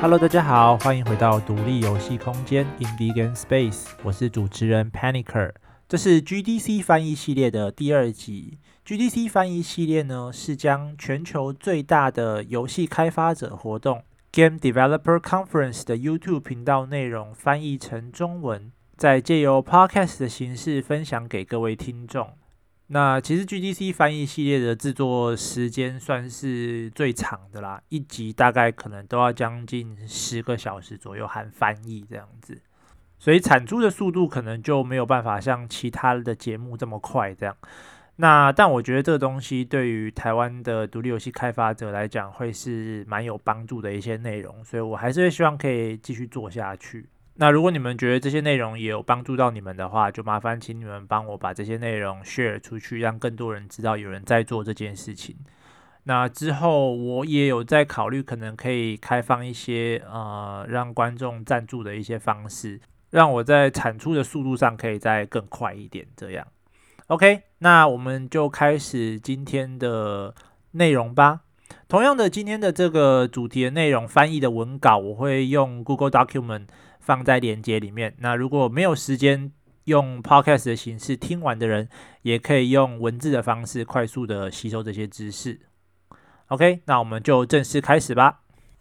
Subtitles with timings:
[0.00, 5.52] Hello，大家好，欢迎回到独立游戏空间 Indie Game Space，我是主持人 Panicer，
[5.88, 8.58] 这是 GDC 翻译系列的第二集。
[8.86, 14.02] GDC 翻译系列呢，是将全球最大的游戏开发者活动
[14.34, 22.36] Game Developer Conference 的 YouTube 频道内容翻译成中文，再借由 Podcast 的形式分享给各位听众。
[22.88, 32.60] 那其实 GDC 翻译系列的制作时间算是最长的啦，一集大概可能都要将近十个小时左右，含翻译这样子，
[33.20, 37.56] 所以产出的速度可能就没有办法像其他的节目这么快这样。
[38.16, 47.08] 那但我觉得这个东西对于台湾的独立游戏开发者来讲，会是蛮有帮助的一些内容，所以我还是会希望可以继续做下去。
[47.36, 55.36] 那如果你们觉得这些内容也有帮助到你们的话，就麻烦请你们帮我把这些内容 share 出去，让更多人知道有人在做这件事情。
[56.04, 62.80] 那之后我也有在考虑，可能可以开放一些呃让观众赞助的一些方式，
[63.10, 66.06] 让我在产出的速度上可以再更快一点。
[66.14, 66.46] 这样
[67.08, 70.34] ，OK，那我们就开始今天的
[70.72, 71.40] 内容吧。
[71.88, 76.66] 同样的，今天的这个主题的内容翻译的文稿，我会用 Google Document。
[77.04, 78.14] 放在链接里面。
[78.20, 79.52] 那如果没有时间
[79.84, 81.86] 用 podcast 的形式听完的人，
[82.22, 85.60] 也可以用文字的方式快速的吸收这些知识。
[86.46, 88.40] OK，那我们就正式开始吧。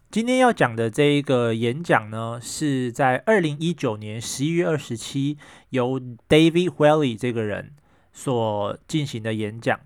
[0.09, 5.37] 今天要讲的这一个演讲呢，是在二零一九年十一月二十七
[5.71, 5.99] 由
[6.29, 7.73] David Whaley 这个人
[8.13, 9.77] 所进行的演讲。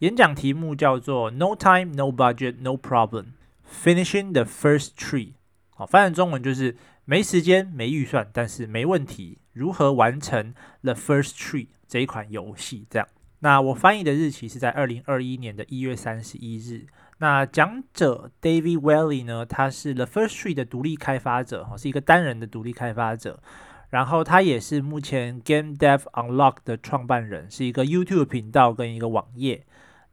[0.00, 3.26] 演讲题目叫做 “No time, no budget, no problem.
[3.70, 5.34] Finishing the first tree”。
[5.76, 6.76] 好，翻译中文就是。
[7.06, 9.36] 没时间、没预算，但是没问题。
[9.52, 12.86] 如何完成《The First Tree》这一款游戏？
[12.88, 13.06] 这样，
[13.40, 16.86] 那我翻译的日期是在二零二一年的一月三十一日。
[17.18, 23.38] 那讲者 David Whaley 呢，他是《The First Tree》的独立开发者，是一个单人的独立开发者。
[23.94, 29.64] 然后他也是目前 Game Dev Unlock 的创办人，是一个 YouTube 频道跟一个网页。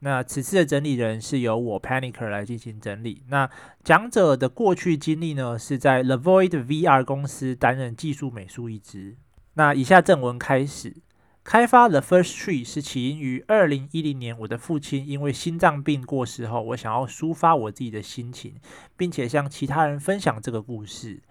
[0.01, 3.23] 那此次的整理人是由我 Panicer 来进行整理。
[3.29, 3.49] 那
[3.83, 9.17] 讲者的过去经历呢，是在 The Void VR 公司担任技术美术一职。
[9.55, 10.97] 那以下正文开始。
[11.43, 18.57] 开发 The First Tree 是起因于二零一零年，我的父亲因为心脏病过世后，我想要抒发我自己的心情，
[18.95, 21.23] 并且向其他人分享这个故事。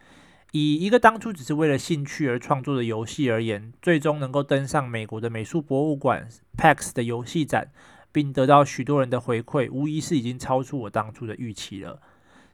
[0.53, 7.71] 以一个当初只是为了兴趣而创作的游戏而言，最终能够登上美国的美术博物馆 PAX 的游戏展。
[8.12, 12.00] 并得到许多人的回馈，无疑是已经超出我当初的预期了。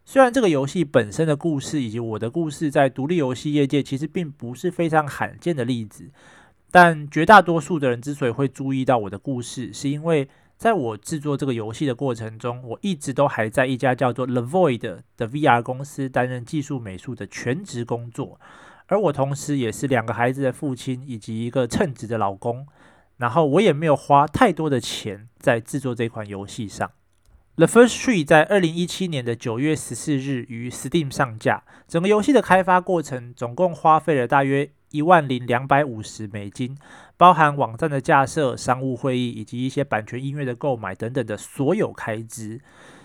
[0.04, 6.10] 虽然这个游戏本身的故事以及我的故事在独立游戏业界其实并不是非常罕见的例子，
[6.70, 18.40] 但绝大多数的人之所以会注意到我的故事，是因为在我制作这个游戏的过程中，我一直都还在一家叫做 The Void 的 VR 公司担任技术美术的全职工作，
[18.86, 22.66] 而我同时也是两个孩子的父亲以及一个称职的老公。
[23.18, 26.90] 然后我也没有花太多的钱在制作这款游戏上。
[27.56, 31.64] The First Tree 在二零一七年的九月十四日于 Steam 上架。
[31.88, 36.76] 整个游戏的开发过程总共花费了大约一万零两百五十美金，
[37.16, 42.60] 包含网站的架设、商务会议以及一些版权音乐的购买等等的所有开支。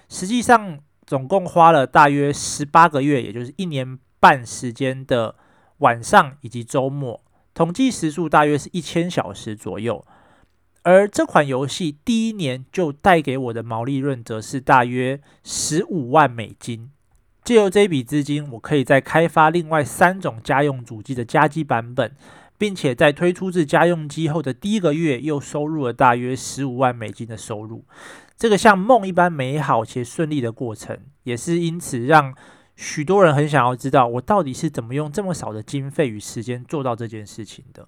[0.09, 5.35] 实际上总共花了大约十八个月，也就是一年半时间的
[5.77, 7.22] 晚上以及周末。
[7.53, 10.05] 统计时数大约是一千小时左右，
[10.83, 16.91] 而这款游戏第一年就带给我的毛利润则是大约十五万美金。
[17.43, 22.16] 借由这笔资金，我可以再开发另外三种家用主机的家机版本，
[22.61, 27.85] 并且在推出至家用机后的第一个月又收入了大约十五万美金的收入。
[28.38, 32.35] 这个像梦一般美好且顺利的过程，也是因此让。
[32.75, 37.87] 许多人很想要知道我到底是怎么用这么少的经费与时间做到这件事情的。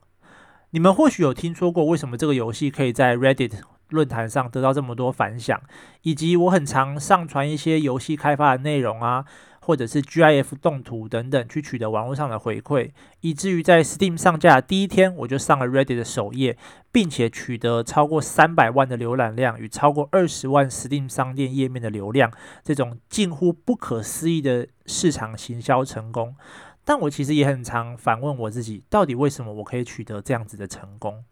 [0.71, 3.53] 你们或许有听说过为什么这个游戏可以在 Reddit
[3.89, 5.61] 论坛上得到这么多反响，
[6.01, 9.25] 以及我很常上传一些游戏开发的内容啊。
[9.65, 16.57] 或者是 GIF 动图等等，去取得网络上的回馈，以至于在 Steam 上架第一天，我就上了 Reddit 的首页，
[16.91, 22.31] 并且取得超过三百万的浏览量与超过二十万 Steam 商店页面的流量，
[22.63, 26.35] 这种近乎不可思议的市场行销成功。
[26.85, 31.23] 但我其实也很常反问我自己，到底为什么我可以取得这样子的成功？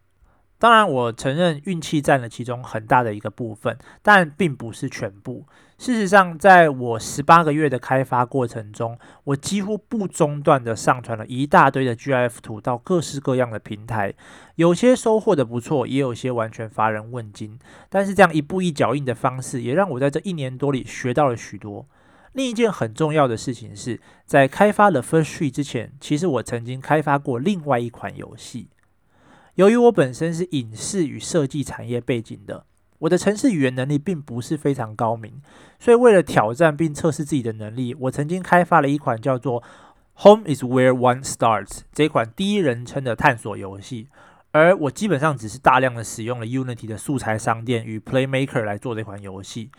[0.62, 5.44] 当然，我承认运气占了其中很大的一个部分，但并不是全部。
[5.76, 14.14] 事实上，在我十八个月的开发过程中，我几乎不中断地上传了一大堆的 GIF 图到各式各样的平台，
[14.54, 17.58] 有些收获的不错，也有些完全乏人问津。
[17.88, 21.84] 但是这样一步一脚印的方式，也让我在这一年多里学到了许多。
[22.34, 28.68] 另一件很重要的事情是，在开发 The First Tree 之前，其实我曾经开发过另外一款游戏。
[29.56, 32.64] 由于我本身是影视与设计产业背景的。
[33.00, 35.42] 我的城市语言能力并不是非常高明，
[35.78, 39.60] 所以为了挑战并测试自己的能力，我曾经开发了一款叫做
[40.22, 44.08] 《Home is Where One Starts》这款第一人称的探索游戏。
[44.52, 49.70] 而我基本上只是大量的使用了 Unity 的素材商店与 Playmaker 来做这款游戏，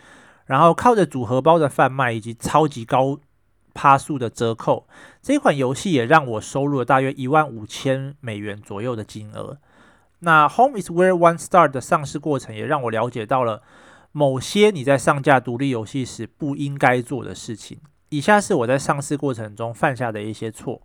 [0.46, 3.18] 然后靠着组合包的贩卖以及超级高
[3.74, 4.86] 趴数的折扣，
[5.20, 9.58] 这款游戏也让我收入了大约一万五千美元左右的金额。
[10.20, 13.62] 那 Home is where one start 的上市过程也让我了解到了
[14.12, 17.78] 某些你在上架独立游戏时不应该做的事情。
[18.08, 20.80] 以下是我在上市过程中犯下的一些错。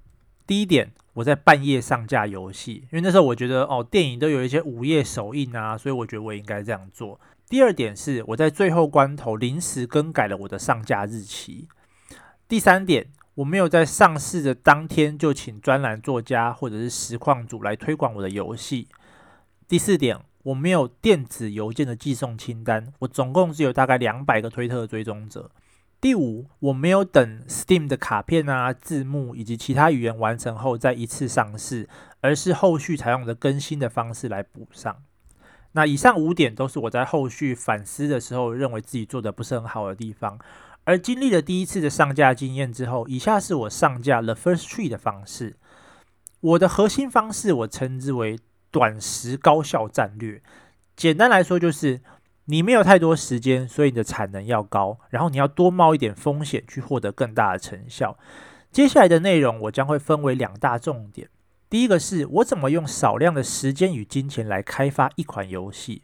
[0.48, 7.20] 第一点，我在半夜上架游戏，因为那时候我觉得哦，电影都有一些午夜首映啊，所以我觉得我应该这样做。
[7.48, 11.68] 第二点是我在最后关头临时更改了我的上架日期。
[12.50, 13.06] 第三点，
[13.36, 18.88] 我没有在上市的当天就请专栏作家或者是实况组来推广我的游戏。
[19.68, 25.52] 第四点，我没有电子邮件的寄送清单，我总共只有大概两百个推特追踪者。
[26.02, 31.88] 第五，我没有等 Steam 的卡片啊、字幕以及其他语言完成后再一次上市，
[32.22, 35.04] 而是后续采用的更新的方式来补上。
[35.74, 40.40] 那以上五点都是我在后续反思的时候认为自己做的不是很好的地方。
[40.90, 45.56] 而经历了第一次的上架经验之后，以下是我上架 The First Tree 的方式。
[46.42, 48.40] 我的核心方式我称之为。
[48.72, 50.44] 短时高效战略，
[50.96, 52.02] 简单来说就是
[52.46, 58.16] 你没有太多时间，所以你的产能要高，然后你要多冒一点风险去获得更大的成效。
[58.72, 61.30] 接下来的内容我将会分为两大重点，
[61.68, 66.04] 第一个是我怎么用少量的时间与金钱来开发一款游戏，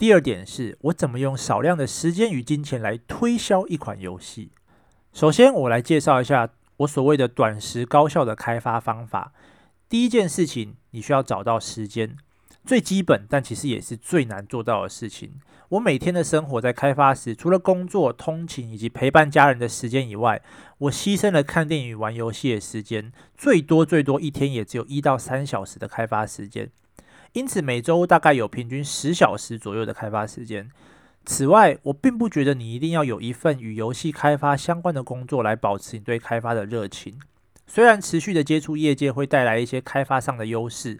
[0.00, 4.50] 第二点是我怎么用少量的时间与金钱来推销一款游戏。
[5.12, 6.48] 首先，我来介绍一下
[6.78, 9.34] 我所谓的短时高效的开发方法。
[9.90, 12.16] 第一件事情，你需要找到时间，
[12.64, 15.32] 最基本，但其实也是最难做到的事情。
[15.68, 20.40] 我每天的生活在开发时，除了工作、通勤以及陪伴家人的时间以外，
[20.78, 26.70] 我牺牲了看电影玩游戏的时间，最多最多一天也只有一到三小时的开发时间。
[27.32, 30.68] 因此，每周大概有平均十小时左右的开发时间。
[31.24, 37.20] 此外，我并不觉得你一定要有一份与游戏开发相关的工作来保持你对开发的热情。
[37.66, 40.98] 虽然持续的接触业界会带来一些开发上的优势，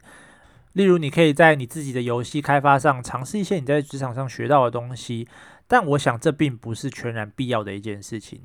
[0.74, 5.26] 例如你可以在你自己的游戏开发上尝试一些你在职场上学到的东西，
[5.66, 8.42] 但我想这并不是全然必要的一件事情。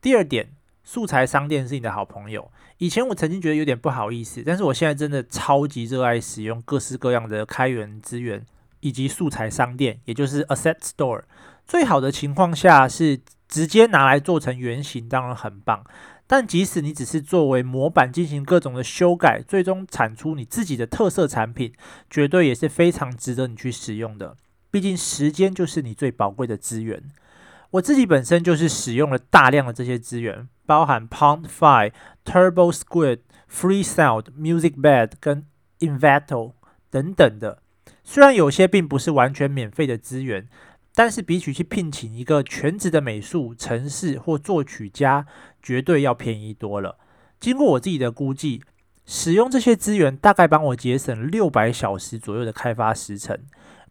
[0.00, 0.52] 第二点，
[0.84, 2.50] 素材商店是你的好朋友。
[2.78, 8.44] 以前我曾经觉得有点不好意思，但是我现在真的超级热爱使用各式各样的开源资源
[8.80, 11.22] 以及素材商店，也就是 Asset Store。
[11.64, 15.84] 最好的情况下是直接拿来做成原型，当然很棒。
[16.26, 21.72] 但即使你只是作为模板进行各种的修改，最终产出你自己的特色产品，
[22.08, 24.36] 绝对也是非常值得你去使用的。
[24.70, 27.02] 毕竟时间就是你最宝贵的资源。
[27.72, 31.92] 我自己本身就是使用了大量的这些资源，包含 Pondfy、
[32.24, 33.18] Turbo Squid、
[33.50, 35.44] FreeSound、MusicBed 跟
[35.80, 36.52] Invato
[36.90, 37.58] 等等的。
[38.02, 40.48] 虽然有些并不是完全免费的资源。
[40.94, 45.26] 但是比起去聘请一个全职的美术、程式或作曲家，
[45.62, 46.98] 绝对要便宜多了。
[47.40, 48.62] 经过我自己的估计，
[49.06, 53.38] 使用这些资源大概帮我节省六百小时左右的开发时程。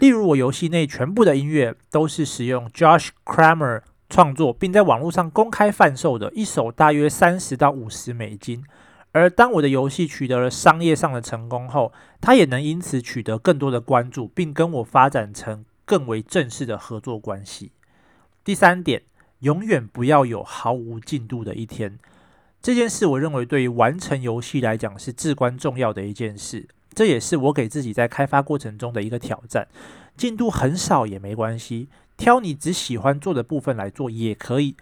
[0.02, 8.64] 例如，我游戏内全部的音乐都是使用 Josh Kramer 创作，并在网络上公开贩售的，一首大约三十到五十美金。
[9.12, 15.64] 而当我的游戏取得了商业上的成功后，他也能因此取得更多的关注，并跟我发展成。
[15.84, 17.74] 更为正式的合作关系。
[18.46, 19.04] 第三点，
[19.40, 22.00] 永远不要有毫无进度的一天。
[22.62, 26.70] 这件事，我认为对于完成游戏来讲是至关重要的一件事。
[26.94, 29.68] 这也是我给自己在开发过程中的一个挑战。
[30.18, 34.76] 进度很少也没关系，挑你只喜欢做的部分来做也可以。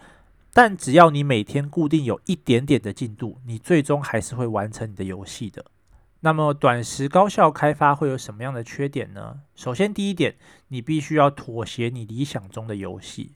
[0.51, 5.63] 但只要你每天固定有一点点的进度，你最终还是会完成你的游戏的。
[6.21, 9.41] 那么短时高效开发会有什么样的缺点呢？
[9.55, 10.35] 首先，第一点，
[10.69, 13.31] 你必须要妥协你理想中的游戏。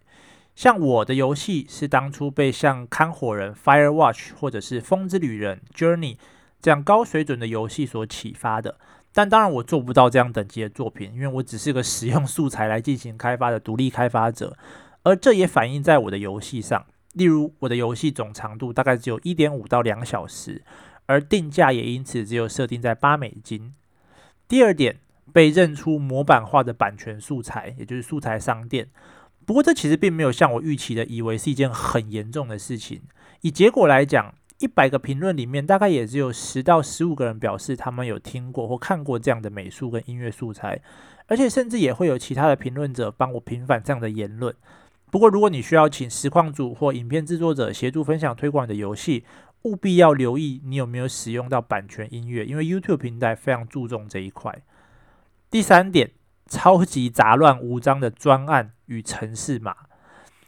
[0.56, 6.18] 像我的游戏是当初被像看火人 Firewatch 或者是风之旅人 Journey
[6.64, 8.80] 这样高水准的游戏所启发的。
[9.12, 14.58] 但当然我做不到这样等级的作品，因为我只是个使用素材来进行开发的独立开发者，
[15.04, 16.84] 而这也反映在我的游戏上。
[17.14, 20.64] 例如，我的游戏总长度大概只有一点五到两小时，
[21.06, 23.76] 而定价也因此只有设定在八美金。
[24.48, 24.98] 第二点，
[25.32, 28.90] 被认出模板化的版权素材，也就是素材商店。
[29.46, 33.02] 不过，这其实并没有像我预期的，以为是一件很严重的事情。
[33.42, 40.80] 以结果来讲，一百个评论里面，大概也只有十到十五个人表示他们有听过或看过这样的美术跟音乐素材，
[41.28, 44.56] 而且甚至也会有其他的评论者帮我平反这样的言论。
[45.12, 49.26] 不过，如果你需要请实况组或影片制作者协助分享推广的游戏，
[49.64, 54.62] 务必要留意你有没有使用到版权音乐，因为 YouTube 平台非常注重这一块。
[55.52, 56.12] 第三点，
[56.48, 59.76] 超级杂乱无章的专案与城市码。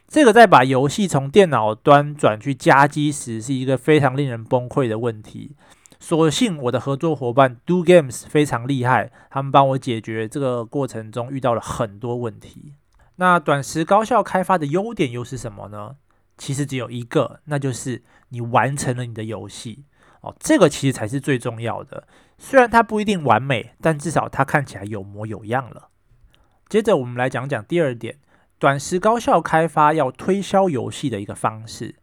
[0.07, 5.55] 这个在把游戏从电脑端转去加机时，是一个非常令人崩溃的问题。
[5.99, 12.75] 所幸我的合作伙伴 Do Games 非常厉害，他们帮我解决这个过程中遇到了很多问题。
[13.15, 15.95] 那短时高效开发的优点又是什么呢？
[16.37, 19.85] 其实只有一个，那就是你完成了你的游戏
[20.21, 22.07] 哦，这个其实才是最重要的。
[22.37, 25.87] 虽然它不一定完美，但至少它看起来有模有样了。
[26.69, 28.19] 接着我们来讲讲第二点。
[28.57, 31.95] 短时高效开发要推销游戏的一个方式。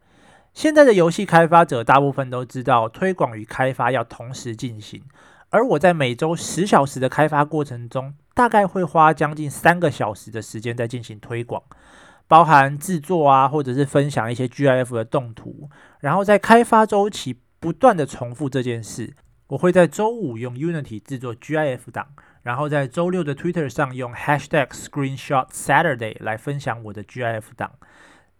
[0.53, 5.03] 现在的游戏开发者大部分都知道，推广与开发要同时进行。
[5.49, 11.63] 而我在每周十小时的开发过程中，大概会花将近三个小时的时间在进行推广，
[12.27, 15.69] 包含制作啊，或者是分享一些 GIF 的动图，
[15.99, 19.15] 然后在开发周期不断的重复这件事。
[19.47, 22.07] 我会在周五用 Unity 制作 GIF 档。
[22.43, 27.71] 然后在周六的 Twitter 上用 Hashtag Screenshot Saturday 来分享我的 GIF 档。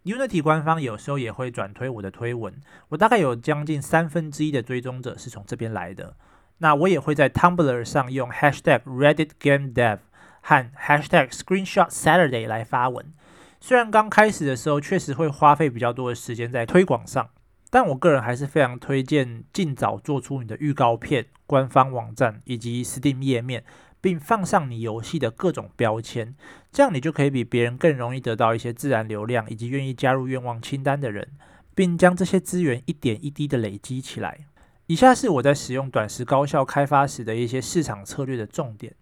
[0.03, 2.53] Unity 官方有时候也会转推我的推文，
[2.89, 6.17] 我大概有将近三分之一的追踪者是从这边来的。
[6.57, 9.99] 那我也会在 Tumblr 上用 Hashtag Reddit Game Dev
[10.41, 13.05] 和 Hashtag Screenshot Saturday 来发文。
[13.61, 17.29] 虽然刚开始的时候确实会花费比较多的时间在推广上，
[17.69, 23.63] 但我个人还是非常推荐尽早做出你的预告片、官方网站以及 Steam 页面。
[24.03, 26.35] 并放上你游戏的各种标签，
[26.73, 31.29] 这样你就可以比别人更容易得到一些自然流量，以及愿意加入愿望清单的人，
[31.73, 34.39] 并将这些资源一点一滴的累积起来。
[34.87, 38.93] 以下是我在使用短时高效开发时的一些市场策略的重点。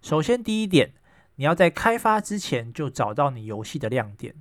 [0.00, 0.92] 首先，第一点，
[1.36, 4.34] 你要在开发之前就找到你游戏的亮点。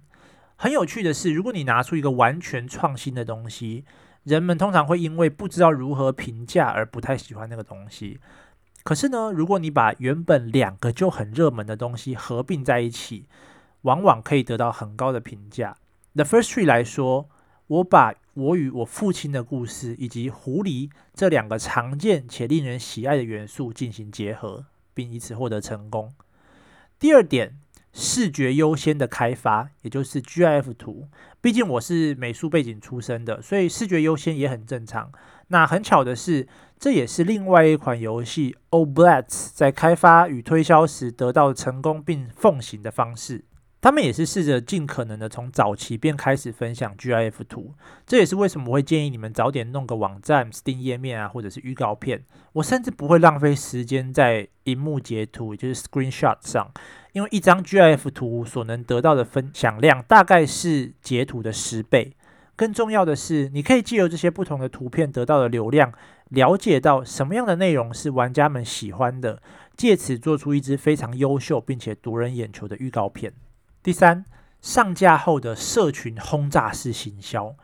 [0.56, 3.84] 很有趣的是，如果你拿出一个完全创新的东西，
[4.24, 8.22] 人们通常会因为不知道如何评价而不太喜欢那个东西。
[8.88, 13.26] 可是呢，如果你把原本两个就很热门的东西合并在一起，
[13.82, 15.76] 往往可以得到很高的评价。
[16.16, 17.28] The First three 来说，
[17.68, 26.14] 我把我与我父亲的故事以及狐狸这两个常见且令人喜爱的元素进行结合，并以此获得成功。
[26.98, 27.60] 第二点，
[27.92, 31.10] 视觉优先的开发，也就是 GIF 图。
[31.42, 35.12] 毕竟我是美术背景出身的，所以视觉优先也很正常。
[35.50, 36.48] 那很巧的是，
[36.80, 43.46] 这也是另外一款游戏 Oblets 在开发与推销时得到成功并奉行的方式。
[43.80, 47.74] 他们也是试着尽可能的从早期便开始分享 GIF 图。
[48.06, 52.24] 这也是为什么我会建议你们早点弄个网站、Steam 页面啊，或者是预告片。
[52.54, 56.72] 我甚至不会浪费时间在荧幕截图，也就是 Screenshot 上，
[57.14, 62.14] 因为一张 GIF 图所能得到的分享量大概是截图的十倍。
[62.56, 65.94] 更重要的是，你可以借由这些不同的图片得到的流量，
[66.30, 69.42] 了解到什么样的内容是玩家们喜欢的，
[69.76, 73.34] 借此做出一支非常优秀并且夺人眼球的预告片。
[73.82, 74.26] 第三，
[74.62, 77.56] 上架后的社群轰炸式行销，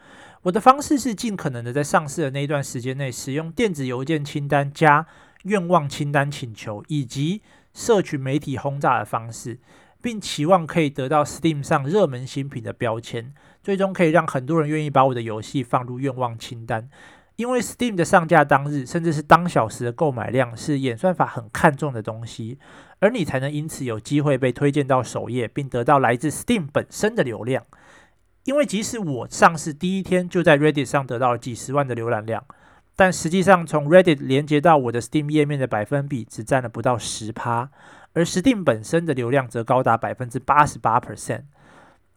[0.44, 5.06] 我的方式是尽可能的在上市的那一段时间内，使用电子邮件清单加
[5.44, 7.42] 愿望清单请求以及
[7.74, 9.60] 社群媒体轰炸的方式。
[10.02, 16.90] 并期望可以得到 Steam 上热门新品的标签，最终可以让很多人愿意把我的游戏放入愿望清单。
[17.36, 22.60] 因为 Steam 的上架当日，甚至是当小时的购买量是演算法很看重的东西，
[23.00, 27.66] 而你才能因此有机会被推荐到首页，并得到来自 Steam 本身的流量。
[28.44, 32.46] 因为即使我上市第一天就在 Reddit 上得到了几十万的浏览量，
[32.96, 37.72] 但实际上从 Reddit 连接到我的 Steam 页面的百分比只占了不到十趴。
[38.14, 41.46] 而 Steam 本身的流量则高达百分之八十八 percent，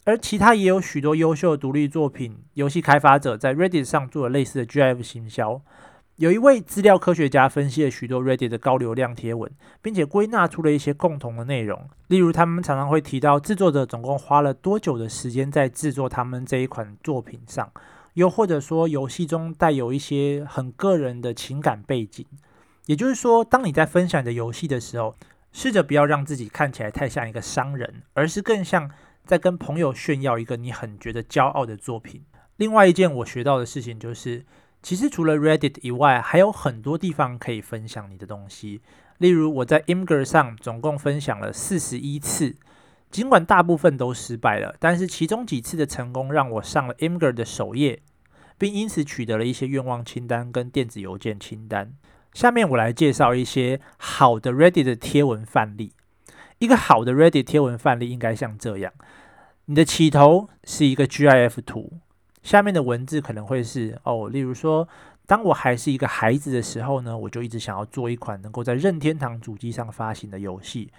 [0.07, 5.61] 而其他也有许多优秀独立作品游戏开发者在 Reddit 上做了类似的 GIF 行销。
[6.15, 9.51] 有一位资料科学家分析了许多 Reddit 的高流量贴文，
[9.83, 11.91] 并且归纳出了一些共同的内容。
[12.07, 17.69] 例如，他们常常会提到制作者总共花了多久的时间在制作他们这一款作品上，
[18.15, 22.25] 又或者说游戏中带有一些很个人的情感背景。
[22.87, 25.17] 也就是说，当你在分享你的游戏的时候，
[25.51, 28.89] 试着不要让自己看起来太像一个商人，而是更像
[29.27, 32.25] 在跟朋友炫耀一个你很觉得骄傲的作品。
[32.57, 34.47] 另外一件我学到的事情就是，
[34.83, 38.81] 其实除了 Reddit 以外，还有很多地方可以分享你的东西。
[39.19, 42.55] 例如，我在 Imgur 上总共分享了四十一次，
[43.11, 48.03] 尽管大部分都失败了，但是其中几次的成功让我上了 Imgur 的首页，
[48.57, 51.95] 并因此取得了一些愿望清单跟电子邮件清单。
[52.33, 55.93] 下面我来介绍一些好的 Reddit 的贴文范例。
[56.59, 58.93] 一个好的 Reddit 贴文范例应该像这样：
[59.67, 61.93] 你的起头是一个 GIF 图，
[62.43, 64.89] 下面的文字可能会是哦，例如说，
[65.27, 70.91] 当我还是一个孩子的时候呢，我就一直想要做一款能够在任天堂主机上发行的游戏，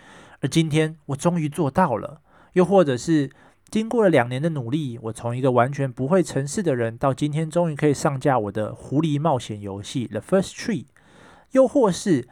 [0.41, 2.21] 而今天我终于做到了。
[2.53, 3.29] 又或者是
[3.69, 10.83] 经过了两年的努力，我从一个完全不会程式的人，到今天终于可以上架我的狐狸冒险游戏《The First Tree》。
[11.51, 12.27] 又或是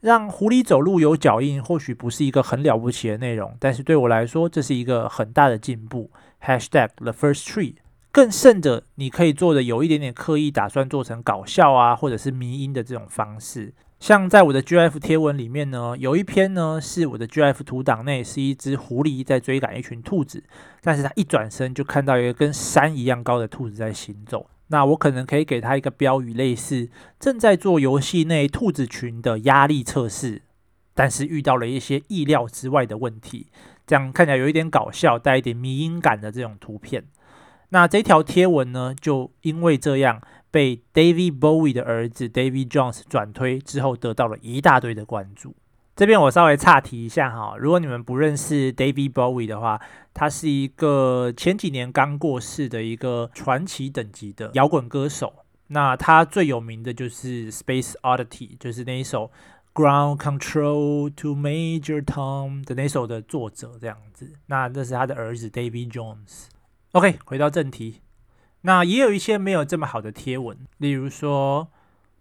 [0.00, 6.10] 让狐狸走路有脚印，或许不是一个很了不起的内容，但是对我来说，这是一个很大的进步。
[6.42, 7.74] Hashtag the first tree。
[8.12, 13.72] 更甚者，你可以做的有一点点刻意，打算做成搞笑啊，或者是迷因的这种方式。
[14.00, 20.42] 像在我的 GIF 贴文里面呢，有一篇呢是我的 GIF 图档内是一只狐狸在追赶一群兔子，
[20.80, 24.46] 但是它一转身就看到一个跟山一样高的兔子在行走。
[24.72, 30.42] 那我可能可以给他一个标语，类似正在做游戏内兔子群的压力测试，
[30.94, 33.48] 但是遇到了一些意料之外的问题，
[33.86, 37.04] 这样看起来有一点搞笑，带一点迷因感的这种图片。
[37.70, 45.54] 那这条贴文呢，就因为这样被 David Bowie 的儿子 David Jones 转推之后，得到了一大堆的关注。
[46.00, 49.78] 这边我稍微岔题一下哈，如果你们不认识 David Bowie 的话，
[50.14, 55.44] 他是一个前几年刚过世的一个传奇等级的摇滚歌手。
[55.66, 59.30] 那他最有名的就是《Space Oddity》，就是那一首
[59.78, 64.32] 《Ground Control to Major Tom》的那首的作者这样子。
[64.46, 66.46] 那这是他的儿子 David Jones。
[66.92, 68.00] OK，回到正题，
[68.62, 71.68] 那也有一些没有这么好的贴文，例如说。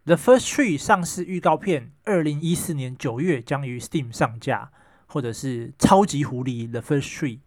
[0.09, 4.71] The First Tree 上市预告片，二零一四年九月将于 Steam 上架，
[5.05, 7.41] 或者是超级狐狸 The First Tree，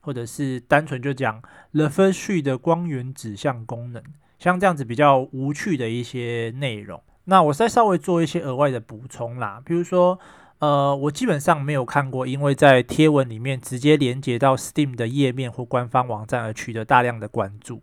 [0.00, 1.42] 或者是单纯就讲
[1.74, 4.02] The First Tree 的光源指向功能，
[4.38, 7.02] 像这样子比较无趣的一些内容。
[7.24, 10.18] 那我再稍微做一些额外的补充啦，比如说，
[10.60, 17.82] 呃，我基本上没有看过，因为在贴文里面直接连接到 Steam 的页面或官方网站而取得大量的关注。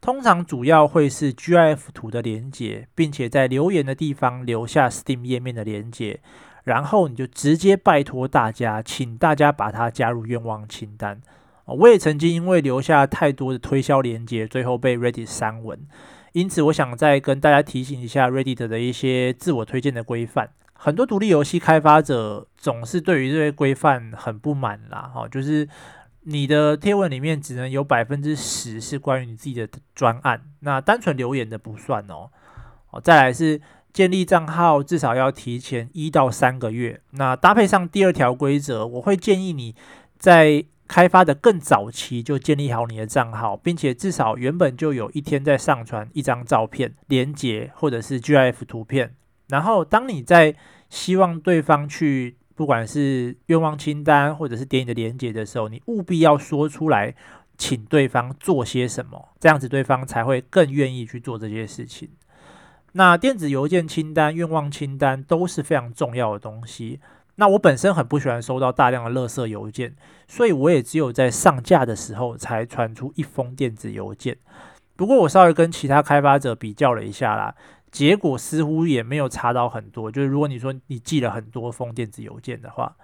[0.00, 6.20] 通常主要会是 GIF 图的连接，并且在留言的地方留下 Steam 页面的连接，
[6.64, 11.20] 然后你就直接拜托大家，请大家把它加入愿望清单。
[11.66, 15.78] 我也曾经因为留下太多的推销连接，最后被 Reddit 删文。
[16.32, 20.50] 因此，我想再跟大家提醒一下 Reddit 的一些自我推荐的规范。
[20.72, 25.68] 很多独立游戏开发者总是对于这些规范很不满啦，哈，就是。
[26.30, 32.30] 你的贴文里面只能有百分之十是关于你自己的专案，那单纯留言的不算哦。
[32.90, 33.58] 哦，再来是
[33.94, 37.00] 建立账号至少要提前一到三个月。
[37.12, 39.74] 那搭配上第二条规则，我会建议你
[40.18, 49.14] 在开发的更早期就建立好你的账号，并且至少原本就有一天在上传一张照片、连接或者是 GIF 图片。
[49.48, 50.54] 然后当你在
[50.90, 52.37] 希望对方去。
[52.58, 57.14] 不管是愿望清单，或者是点你的连接的时候，你务必要说出来，
[57.56, 62.08] 请对方做些什么，这样子对方才会更愿意去做这些事情。
[62.94, 66.98] 那电子邮件清单、愿望清单都是非常重要的东西。
[67.36, 69.94] 那我本身很不喜欢收到大量的垃圾邮件，
[70.26, 74.36] 所以我也只有在上架的时候才传出一封电子邮件。
[74.96, 77.54] 不过我稍微跟其他开发者比较了一下啦。
[77.90, 82.96] 结果似乎也没有查到很多，就是如果你说你寄了很多封电子邮件的话，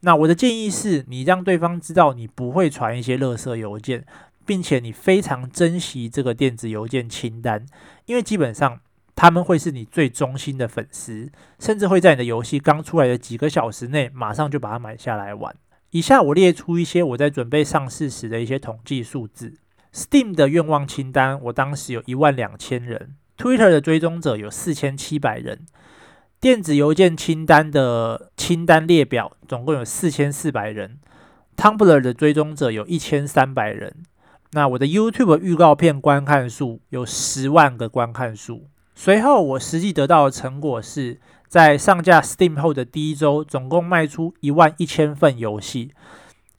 [0.00, 4.06] 那我的建议是你让对方知道你不会传一些垃圾邮件，
[4.46, 7.66] 并且你非常珍惜这个电子邮件清单，
[8.06, 8.80] 因为基本上
[9.16, 15.54] 他们会是你最忠心的粉丝，甚至会在你的游戏刚出来的几个小时内马上就把它买下来玩。
[15.90, 19.54] 以下我列出一些我在准备上市时的一些统计数字
[19.92, 23.16] ：Steam 的愿望清单，我当时有一万两千人。
[23.38, 25.60] Twitter 的追踪者有四千七百人，
[26.40, 30.98] 电子邮件清单的清单列表总共有四千四百人
[31.56, 33.94] ，Tumblr 的追踪者有一千三百人。
[34.50, 38.64] 那我的 YouTube 预告片观看数有十万个观看数。
[38.96, 45.92] 随后我实际得到的成果是在上架 Steam 后的第一周，总共卖出一万一千份游戏，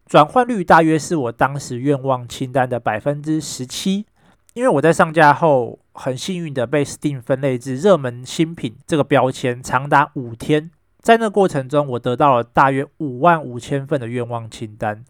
[0.05, 4.05] 转换率大约是我当时愿望清单的百分之十七。
[4.53, 5.79] 因为我在上架后。
[6.01, 10.71] 很幸运的被 Steam 分类至热门新品这个标签，长达五天。
[11.01, 15.03] 在那过程中，我得到了大约五万五千份的愿望清单。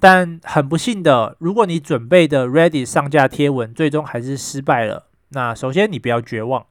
[0.00, 6.64] 但很不幸的，如果你准备的 Reddit 上架贴文最终还是失败了，那首先你不要绝望，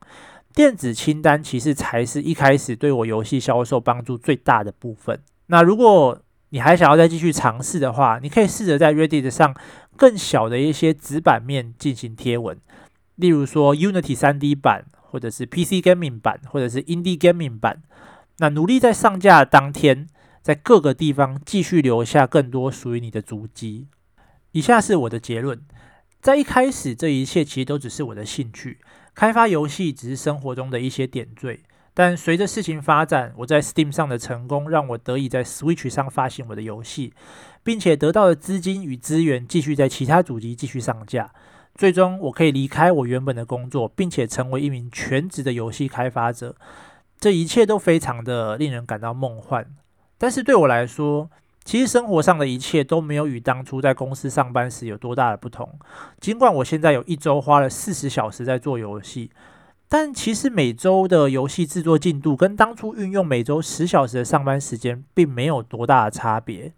[0.55, 5.21] 电子清单其实才是一开始对我游戏销售帮助最大的部分。
[5.45, 6.19] 那如果
[6.49, 9.53] 你还想要再继续尝试的话，你可以试着在 Reddit 上
[9.95, 12.57] 更小的一些纸板面进行贴文，
[13.17, 17.83] 例如说 Unity 3D 版，或者是 PC Gaming 版，或者是 Indie Gaming 版。
[18.37, 20.07] 那努力在上架当天，
[20.41, 23.87] 在各个地方继续留下更多属于你的足迹。
[24.51, 25.61] 以下是我的结论：
[26.21, 28.79] 在一开始，这一切其实都只是我的兴趣，
[29.13, 31.61] 开发游戏只是生活中的一些点缀。
[31.93, 37.11] 但随着事情发展，我在 Steam 上的成功让我得以在 Switch 上发行我的游戏，
[37.63, 41.33] 并且得到了资金与资源，继续在其他主机继续上架。
[41.77, 46.55] 最终，我可以离开我原本的工作，并且成为一名全职的游戏开发者。
[47.19, 49.65] 这一切都非常的令人感到梦幻。
[50.17, 51.29] 但是对我来说，
[51.63, 55.77] 其实生活上的一切都没有与当初在公司上班时有多大的不同。
[56.19, 59.29] 尽管我现在有一周花了四十小时在做游戏。
[59.89, 66.73] 但其实每周的游戏制作进度跟当初运用每周十小时的上班时间并没有多大的差别。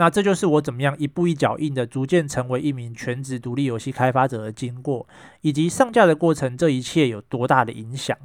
[0.00, 5.06] 那这就是我怎么样一步一脚印的逐渐成为一名全职独立游戏开发者的经过，
[5.42, 8.16] 以及上架的过程，这一切有多大的影响。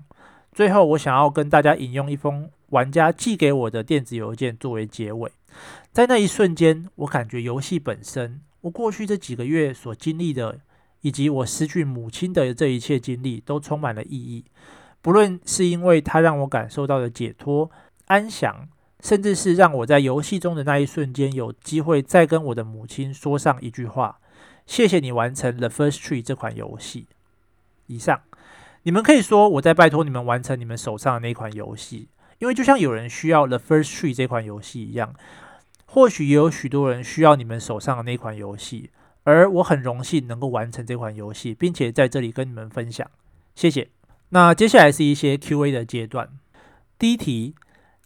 [0.54, 5.30] 最后，我想要跟大家引用一封玩家寄给我的电子邮件作为结尾。
[5.92, 10.60] 在那一瞬间，我感觉游戏本身，我过去这几个月所经历的。
[11.02, 14.44] 以及我失去母亲的这一切经历都充满了意义，
[15.04, 17.70] 不论是因为它让我感受到的解脱、
[18.08, 18.68] 安详，
[19.06, 24.18] 甚至是让我在游戏中的那一瞬间有机会再跟我的母亲说上一句话
[24.66, 27.06] ：“谢谢你完成《The First Tree》这款游戏。”
[27.86, 28.22] 以上，
[28.82, 32.08] 你们可以说我在拜托你们完成你们手上的那款游戏，
[32.40, 35.14] 因为就像有人需要《The First Tree》这款游戏一样，
[35.86, 38.90] 或许也有许多人需要你们手上的那款游戏。
[39.26, 43.08] 而我很荣幸能够完成这款游戏，并且在这里跟你们分享，
[43.54, 43.88] 谢谢。
[44.30, 46.30] 那接下来是一些 Q&A 的阶段。
[46.98, 47.54] 第一题，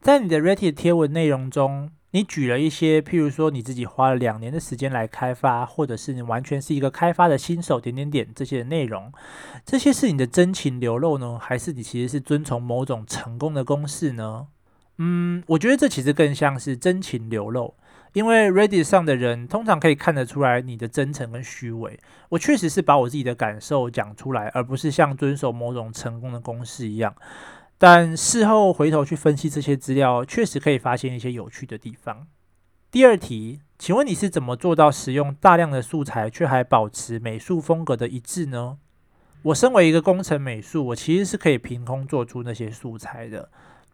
[0.02, 9.12] 在你的 Reddit 贴文内容中，你举了一些，譬如说你自己花了两年的时间来开发，或者是你完全是一个开发的新手，点点点这些内容，
[9.66, 14.48] 这些是你的真情流露呢，还是你其实是遵从某种成功的公式呢？
[15.00, 17.76] 嗯，我觉得这其实更像是真情流露。
[18.14, 22.00] 因为 Reddit 上的人通常可以看得出来你的真诚跟虚伪。
[22.30, 27.14] 我确实是把我自己的感受讲出来，而不是像遵守某种成功的公式一样。
[27.82, 32.28] 但事后回头去分析这些资料，确实可以发现一些有趣的地方。
[32.92, 38.80] 第二题，请问你是怎么做到使用大量的素材却还保持美术风格的一致呢？
[39.44, 43.50] 我身为一个工程美术，我其实是可以凭空做出那些素材的，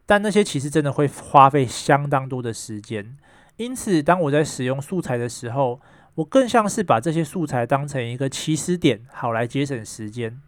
[0.08, 3.16] 但那些其实真的会花费相当多的时间。
[3.58, 5.80] 因此，当我在使用素材的时候，
[6.16, 10.42] 我更像是把这些素材当成一个起始点，好来节省时间。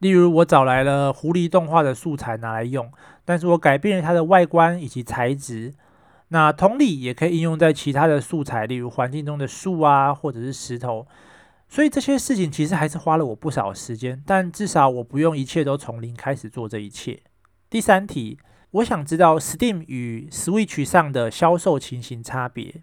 [0.00, 2.92] 例如，我找来了狐狸动画的素材拿来用，
[3.24, 5.72] 但是我改变了它的外观以及材质。
[6.28, 11.06] 那同理，也可以应用在其他的素材，例如环境中的树啊，或者是石头。
[11.68, 17.20] 所以这些事情其实还是花了我不少时间，但至少我不用一切都从零开始做这一切。
[17.70, 18.38] 第三题。
[18.74, 22.82] 我想知道 Steam 与 Switch 上的销售情形差别。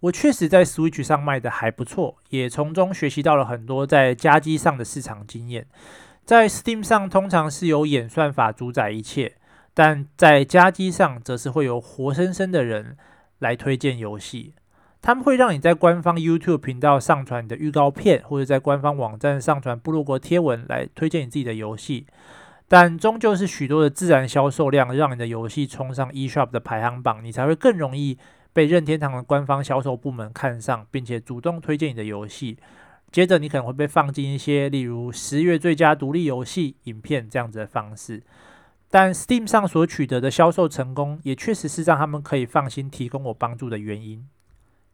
[0.00, 5.66] 我确实在 Switch 上卖的还不错，也从中学习到了很多在家机上的市场经验。
[6.24, 9.36] 在 Steam 上通常是由演算法主宰一切，
[9.74, 12.96] 但在家机上则是会有活生生的人
[13.40, 14.54] 来推荐游戏。
[15.02, 22.06] 他们会让你在官方 YouTube 频道上传你的预告片，或者在官方网站上传部落格贴文来推荐你自己的游戏。
[22.68, 28.18] 但终究是许多的自然销售量，让你的游戏冲上 eShop 的排行榜，你才会更容易
[28.52, 32.58] 被任天堂的官方销售部门看上，并且主动推荐你的游戏。
[33.12, 38.22] 接着，你可能会被放进一些例如十月最佳独立游戏影片这样子的方式。
[38.88, 44.26] 但 Steam 上所取得的销售成功，也确实是让他们可以放心提供我帮助的原因。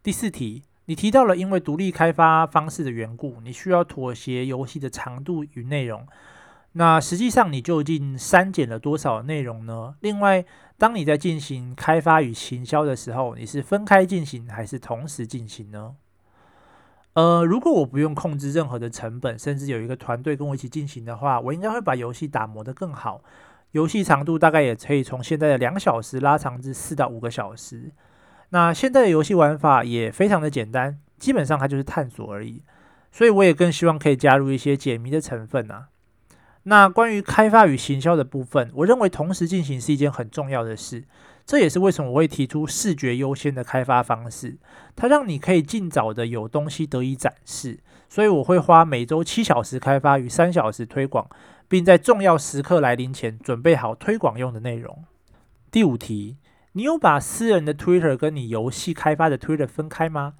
[0.03, 6.07] 第四题，你提到了因为独立开发方式的缘故，你需要妥协游戏的长度与内容。
[6.78, 9.94] 那实际上你究竟删减了多少内容呢？
[10.00, 10.44] 另外，
[10.76, 15.96] 当你在进行开发与行销的时候，你是分开进行还是同时进行呢？
[17.14, 23.22] 呃，如果我不用控制任何的成本，甚至有一个团队跟我一起进行的话，我应该会把游戏打磨得更好。
[23.70, 27.90] 游戏长度大概也可以从现在的两小时拉长至四到五个小时。
[28.50, 32.62] 那现在的游戏玩法也非常的简单，基本上它就是探索而已。
[33.10, 35.88] 所以我也更希望可以加入一些解谜的成分啊。
[36.68, 41.05] 那关于开发与行销的部分，我认为同时进行是一件很重要的事。
[41.44, 44.59] 这也是为什么我会提出视觉优先的开发方式，
[44.96, 47.79] 它让你可以尽早的有东西得以展示。
[48.09, 51.31] 所以我会花每周七小时开发与三小时推广，
[51.68, 55.05] 并在重要时刻来临前准备好推广用的内容。
[55.70, 56.37] 第五题，
[56.72, 60.35] 你有把私人的 Twitter 跟你游戏开发的 Twitter 分开吗？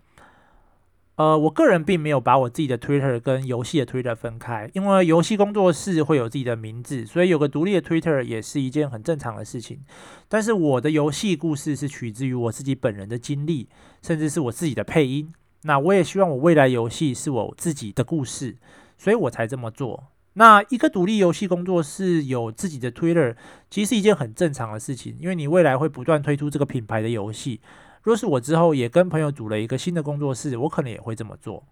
[1.17, 9.81] 呃，我个人并没有把我自己的 Twitter 跟游戏的 Twitter 分开，因为游戏工作室会有自己的名字，所以有个独立的 Twitter 也是一件很正常的事情。
[10.29, 13.67] 但是我的游戏故事是取自于我自己本人的经历，
[14.03, 15.33] 甚至是我自己的配音。
[15.63, 18.57] 那我也希望我未来游戏是我自己的故事，
[18.99, 20.05] 所以我才这么做。
[20.35, 23.35] 那一个独立游戏工作室有自己的 Twitter，
[23.71, 27.63] 其实是一件很正常的事情，因为你未来会不断推出这个品牌的游戏。
[28.07, 31.64] 若是我之后也跟朋友组了一个新的工作室，我可能也会这么做。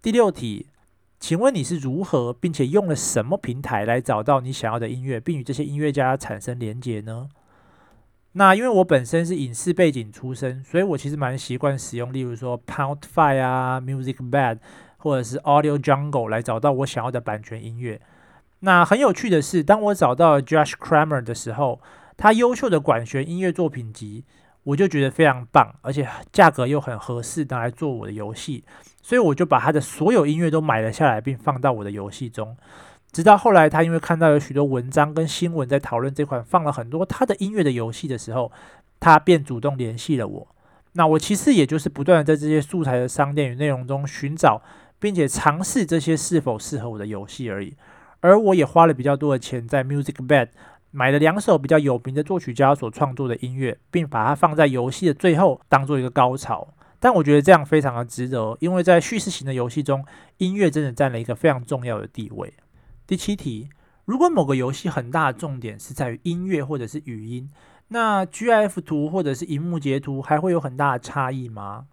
[0.00, 0.68] 第六题，
[1.20, 7.28] 请问你是如何并且用了什么平台来找到你想要的音乐，并与这些音乐家产生连结呢？
[8.32, 14.60] 那因为我本身是影视背景出身，所以我其实蛮习惯使用，例如说 Pound5 啊、Musicbed
[14.96, 18.00] 或者是 Audio Jungle 来找到我想要的版权音乐。
[18.60, 21.82] 那很有趣的是，当我找到 Josh Kramer 的时候，
[22.16, 24.24] 他优秀的管弦音乐作品集。
[24.66, 28.64] 我就觉得非常棒，而且价格又很合适，拿来做我的游戏，
[29.00, 32.56] 所以我就把他的所有音乐都买了下来，并放到我的游戏中。
[33.12, 38.50] 直到后来，他因为看到有许多文章跟新闻在讨论这款放了很多他的音乐的游戏的时候，
[38.98, 40.48] 他便主动联系了我。
[40.94, 44.60] 那我其实也就是不断的在这些素材的商店与内容中寻找，
[44.98, 47.76] 并且尝试这些是否适合我的游戏而已。
[48.20, 50.48] 而我也花了比较多的钱在 Musicbed。
[50.90, 56.68] 买了两首比较有名的作曲家所创作的音乐，并把它放在游戏的最后当做一个高潮。
[56.98, 60.04] 但我觉得这样非常的值得，因为在叙事型的游戏中，
[60.38, 62.54] 音乐真的占了一个非常重要的地位。
[63.06, 63.68] 第七题，
[64.06, 67.50] 如果某个游戏很大的重点是在于音乐或者是语音，
[67.88, 71.86] 那 GIF 图或者是荧幕截图还会有很大的差异吗？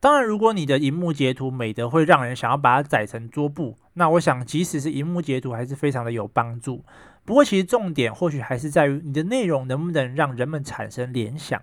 [0.00, 6.84] 当然，如果你的荧幕截图美得会让人想要把它载成桌布，那我想即使是荧幕截图还是非常的有帮助。
[7.28, 11.60] 不过，其实重点或许还是在于你的内容能不能让人们产生联想。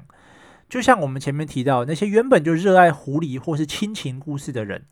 [0.69, 4.85] 就像我们前面提到，那些原本就热爱狐狸或是亲情故事的人，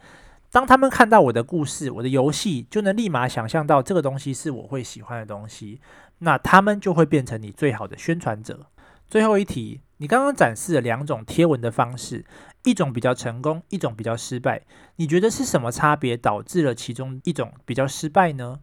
[0.50, 5.80] 当他们看到我的故事、我的游戏，就能立马想象到这个东西是我会喜欢的东西，
[6.18, 8.66] 那他们就会变成你最好的宣传者。
[9.08, 12.26] 最后一题，你刚刚展示了两种贴文的方式，
[12.64, 14.64] 一种比较成功，一种比较失败。
[14.96, 18.62] 你觉得是什么差别导致了其中一种比较失败呢？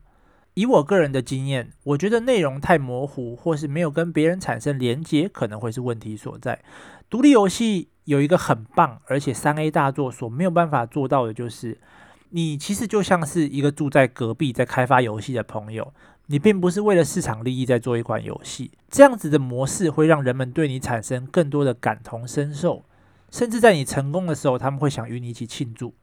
[0.61, 6.61] 以我个人的经验，我觉得内容太模糊，或是没有跟别人产生连接，可能会是问题所在。
[7.09, 11.81] 独立游戏有一个很棒，而且三 A 大作所没有办法做到的，就是
[12.29, 15.95] 你其实就像是一个住在隔壁在开发游戏的朋友。
[16.27, 22.85] 你并不是为了市场利益在做一款游戏，这样子的模式会让人们对你产生更多的感同身受，
[23.31, 25.95] 甚至在你成功的时候，他们会想与你一起庆祝。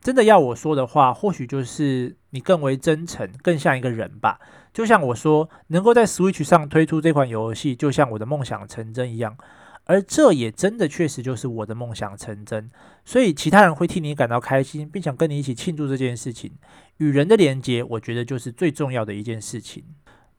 [0.00, 4.40] 真的要我说的话，或许就是你更为真诚，更像一个人吧。
[4.72, 9.36] 就像我说，能够在 Switch 上推出这款游戏，就像我的梦想成真一样。
[9.84, 12.70] 而这也真的确实就是我的梦想成真，
[13.04, 16.52] 所以其他人会替你感到开心，并想跟你一起庆祝这件事情。
[16.96, 19.84] 与人的连接，我觉得就是最重要的一件事情。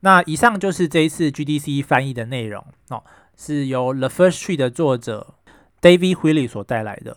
[0.00, 3.02] 那以上就是这一次 GDC 翻译的内容哦，
[3.36, 5.34] 是由 The First Tree 的作者
[5.80, 7.16] David Huiley 所带来的。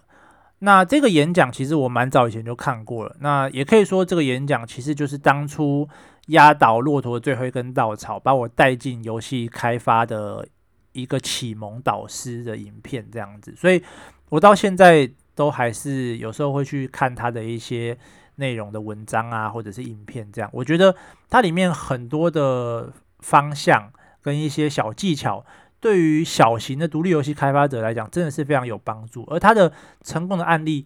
[0.59, 5.89] 那这个演讲其实我蛮早以前就看过了，那也可以说这个演讲其实就是当初
[6.27, 10.47] 压倒骆驼的最后一根稻草，把我带进游戏开发的。
[10.91, 13.81] 一个启蒙导师的影片这样子，所以
[14.29, 17.95] 我到现在都还是有时候会去看他的一些
[18.37, 20.49] 内容的文章啊，或者是影片这样。
[20.51, 20.93] 我觉得
[21.29, 25.45] 它里面很多的方向跟一些小技巧，
[25.79, 29.23] 对于小型的独立游戏开发者来讲，真的是非常有帮助。
[29.29, 29.71] 而他的
[30.03, 30.85] 成功的案例，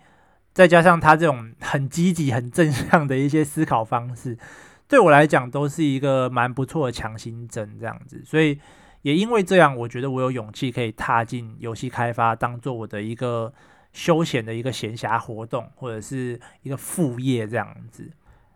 [0.54, 4.38] 再加上他这种很积极、很正向的一些思考方式，
[4.88, 8.22] 对我来讲都是一个蛮不错的强心针这样子。
[8.26, 8.60] 所以。
[9.04, 13.54] 也因为这样，我觉得我有勇气可以踏进游戏开发，当做我的一个
[13.92, 18.10] 休闲的一个闲暇活动，或者是一个副业这样子。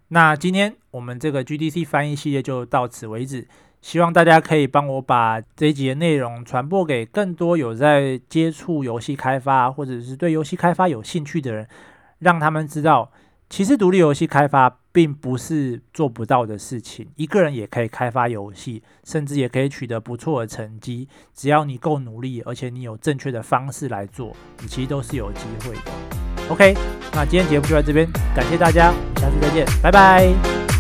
[0.08, 3.46] 那今天我们这个 GDC 翻译系列就到此为止，
[3.82, 11.68] 希望大家可以帮我把这一集的内容传播给更多有在接触游戏开发，或者是对游戏开发有兴趣的人，
[12.20, 13.12] 让他们知道。
[13.50, 21.08] 其实独立游戏开发并不是做不到的事情，一个人也可以开发游戏，甚至也可以取得不错的成绩。
[21.34, 25.82] 只要你够努力，而且你有正确的方式来做，你其实都是有机会的。
[26.50, 26.74] OK，
[27.14, 30.77] 那今天节目就到这边，感谢大家，下次再见，拜拜。